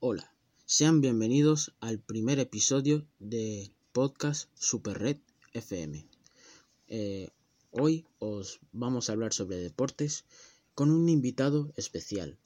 [0.00, 0.32] Hola,
[0.64, 5.16] sean bienvenidos al primer episodio de podcast Super Red
[5.54, 6.06] FM.
[6.86, 7.30] Eh,
[7.72, 10.24] hoy os vamos a hablar sobre deportes
[10.76, 12.38] con un invitado especial,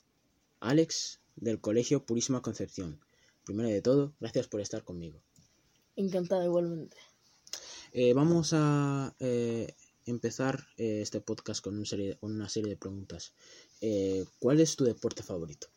[0.60, 2.98] Alex del Colegio Purísima Concepción.
[3.44, 5.20] Primero de todo, gracias por estar conmigo.
[5.94, 6.96] Encantada igualmente.
[7.92, 9.74] Eh, vamos a eh,
[10.06, 13.34] empezar este podcast con, un serie, con una serie de preguntas.
[14.38, 15.68] ¿Cuál es tu deporte favorito?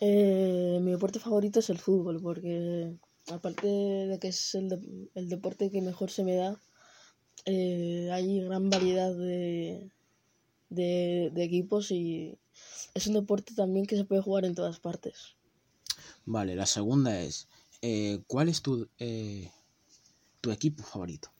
[0.00, 2.94] Eh, mi deporte favorito es el fútbol, porque
[3.28, 6.60] aparte de que es el, de- el deporte que mejor se me da,
[7.46, 9.90] eh, hay gran variedad de,
[10.70, 12.38] de, de equipos y
[12.94, 15.36] es un deporte también que se puede jugar en todas partes.
[16.26, 17.48] Vale, la segunda es,
[17.82, 19.50] eh, ¿cuál es tu, eh,
[20.40, 21.30] tu equipo favorito?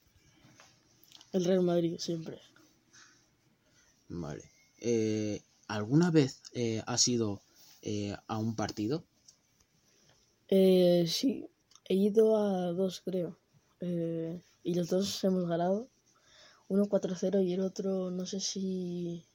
[1.31, 2.39] El Real Madrid siempre.
[4.09, 4.43] Vale.
[4.79, 7.41] Eh, ¿Alguna vez eh, has ido
[7.81, 9.03] eh, a un partido?
[10.47, 11.49] Eh, sí,
[11.85, 13.37] he ido a dos creo,
[13.81, 15.89] eh, y los dos hemos ganado.
[16.67, 19.25] Uno 4-0 y el otro no sé si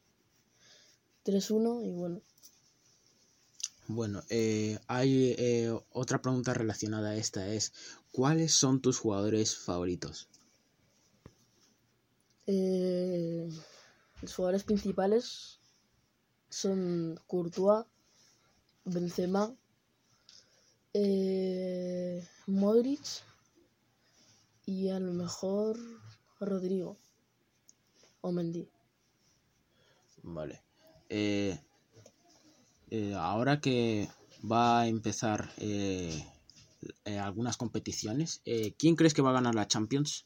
[1.24, 2.20] 3-1 y bueno.
[3.86, 7.72] Bueno, eh, hay eh, otra pregunta relacionada a esta es,
[8.12, 10.28] ¿cuáles son tus jugadores favoritos?
[12.46, 13.48] Eh,
[14.22, 15.60] los jugadores principales
[16.48, 17.84] son Courtois,
[18.84, 19.54] Benzema,
[20.92, 23.24] eh, Modric
[24.66, 25.78] y a lo mejor
[26.40, 26.96] Rodrigo
[28.20, 28.68] o Mendy.
[30.22, 30.62] Vale.
[31.08, 31.58] Eh,
[32.90, 34.08] eh, ahora que
[34.50, 36.24] va a empezar eh,
[37.04, 38.40] algunas competiciones,
[38.78, 40.24] ¿quién crees que va a ganar la Champions?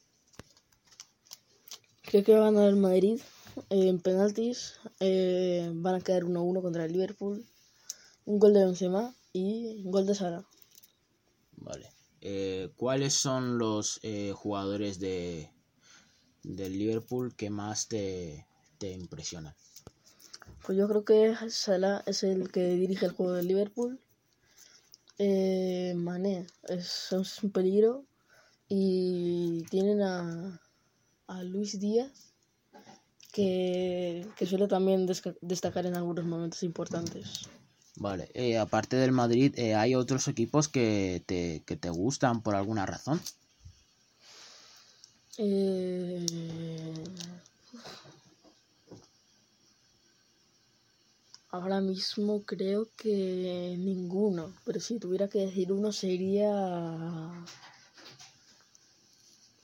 [2.03, 3.21] Creo que va a ganar el Madrid
[3.71, 4.79] en penaltis.
[5.01, 7.45] van a quedar 1-1 contra el Liverpool.
[8.29, 10.45] Un gol de Benzema y un gol de Sara.
[11.57, 11.91] Vale.
[12.21, 15.51] Eh, ¿Cuáles son los eh, jugadores de
[16.43, 19.55] del Liverpool que más te, te impresionan?
[20.63, 23.99] Pues yo creo que Salah es el que dirige el juego del Liverpool.
[25.17, 28.05] Eh, Mané es, es un peligro.
[28.69, 30.61] Y tienen a,
[31.29, 32.35] a Luis Díaz,
[33.33, 35.07] que, que suele también
[35.41, 37.49] destacar en algunos momentos importantes.
[38.01, 38.31] Vale.
[38.35, 42.87] Eh, aparte del Madrid, eh, ¿hay otros equipos que te, que te gustan por alguna
[42.87, 43.21] razón?
[45.37, 46.25] Eh,
[51.51, 56.53] ahora mismo creo que ninguno, pero si tuviera que decir uno sería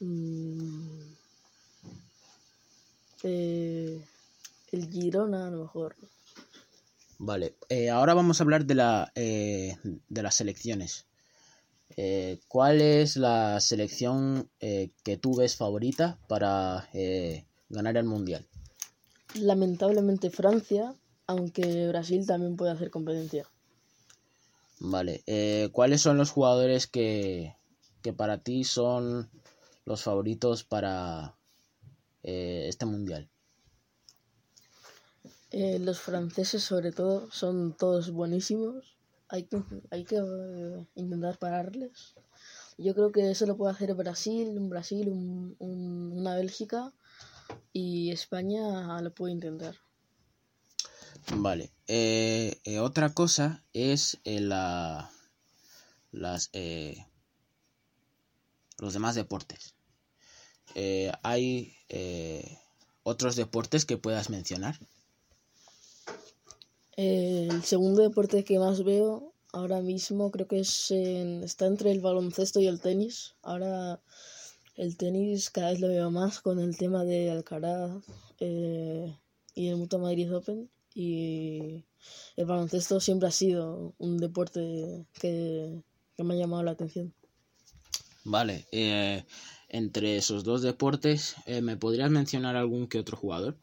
[0.01, 1.01] mm,
[3.23, 4.05] eh,
[4.73, 5.95] el Girona a lo mejor.
[7.19, 11.07] Vale, eh, ahora vamos a hablar de, la, eh, de las selecciones.
[11.97, 18.47] Eh, ¿Cuál es la selección eh, que tú ves favorita para eh, ganar el Mundial?
[19.35, 20.95] Lamentablemente Francia,
[21.27, 23.47] aunque Brasil también puede hacer competencia.
[24.81, 27.55] Vale, eh, ¿cuáles son los jugadores que,
[28.03, 29.31] que para ti son
[29.85, 31.37] los favoritos para
[32.23, 33.29] este Mundial?
[35.61, 38.97] Eh, los franceses, sobre todo, son todos buenísimos.
[39.29, 39.59] Hay que,
[39.91, 42.15] hay que eh, intentar pararles.
[42.79, 46.93] Yo creo que eso lo puede hacer Brasil, un Brasil, un- un- una Bélgica
[47.73, 49.77] y España lo puede intentar.
[51.37, 55.11] Vale, eh, eh, otra cosa es eh, la,
[56.13, 56.51] las,
[58.79, 59.75] los demás deportes.
[61.23, 61.77] ¿Hay
[63.03, 64.79] otros deportes que puedas mencionar?
[66.97, 72.01] El segundo deporte que más veo ahora mismo creo que es en- está entre el
[72.01, 73.35] baloncesto y el tenis.
[73.43, 74.01] Ahora
[74.77, 78.03] el tenis cada vez lo veo más con el tema de Alcaraz
[78.41, 79.17] eh,
[79.55, 80.71] y el Mutua Madrid Open.
[80.97, 81.85] Y
[82.37, 85.83] el baloncesto siempre ha sido un deporte que,
[86.17, 87.13] que me ha llamado la atención.
[88.25, 89.25] Vale, eh,
[89.69, 93.57] entre esos dos deportes, eh, ¿me podrías mencionar algún que otro jugador?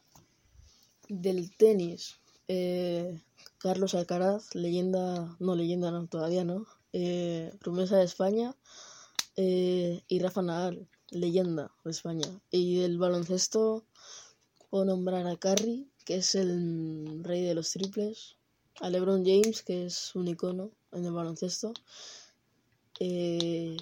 [1.08, 2.20] Del tenis,
[2.54, 3.22] eh,
[3.60, 8.58] Carlos Alcaraz, leyenda, no leyenda, no, todavía no, eh, promesa de España,
[9.38, 12.28] eh, y Rafa Nadal, leyenda de España.
[12.50, 13.86] Y del baloncesto
[14.70, 18.36] puedo nombrar a Curry, que es el rey de los triples,
[18.82, 21.74] a LeBron James, que es un icono en el baloncesto,
[23.00, 23.78] y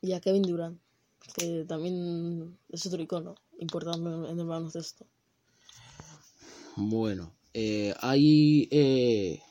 [0.00, 0.80] y a Kevin Durant,
[1.34, 5.06] que también es otro icono importante en el baloncesto.
[6.76, 9.42] Bueno, eh, hay eh,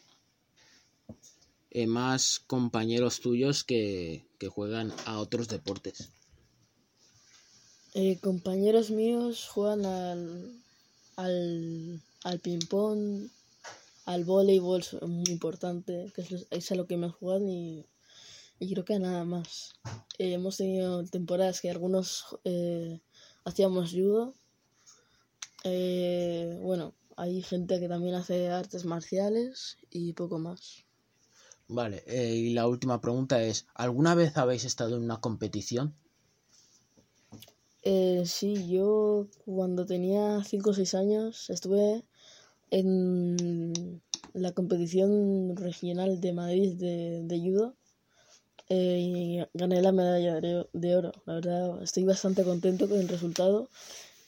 [1.72, 6.10] eh, más compañeros tuyos que, que juegan a otros deportes.
[7.94, 10.62] Eh, compañeros míos juegan al,
[11.16, 13.30] al, al ping-pong,
[14.06, 17.86] al voleibol, es muy importante, que es, es a lo que más juegan y,
[18.60, 19.74] y creo que nada más.
[20.18, 23.00] Eh, hemos tenido temporadas que algunos eh,
[23.46, 24.34] hacíamos judo.
[25.64, 30.86] Eh, bueno, hay gente que también hace artes marciales y poco más.
[31.68, 35.96] Vale, eh, y la última pregunta es, ¿alguna vez habéis estado en una competición?
[37.82, 42.04] Eh, sí, yo cuando tenía 5 o 6 años estuve
[42.70, 44.02] en
[44.34, 47.76] la competición regional de Madrid de, de judo
[48.70, 51.12] eh, y gané la medalla de, de oro.
[51.26, 53.70] La verdad, estoy bastante contento con el resultado.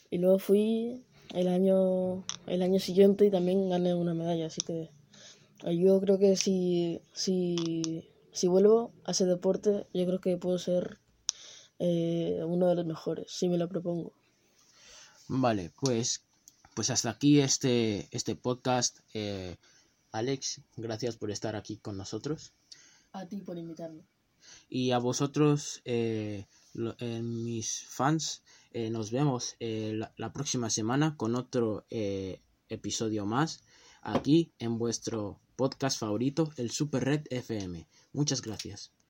[0.10, 1.04] Y luego fui
[1.34, 4.48] el año, el año siguiente y también gané una medalla.
[4.48, 4.90] Así que
[5.64, 11.00] yo creo que si, si, si vuelvo a ese deporte, yo creo que puedo ser
[11.80, 14.14] eh, uno de los mejores, si me lo propongo.
[15.28, 16.24] Vale, pues,
[16.76, 19.00] pues hasta aquí este, este podcast.
[19.14, 19.58] Eh,
[20.12, 22.54] Alex, gracias por estar aquí con nosotros.
[23.12, 24.04] A ti por invitarme.
[24.70, 26.46] Y a vosotros, eh,
[27.22, 31.86] mis fans, eh, nos vemos eh, la, la próxima semana con otro
[32.70, 33.62] episodio más
[34.02, 37.88] aquí en vuestro podcast favorito, el Super Red FM.
[38.14, 38.92] Muchas gracias.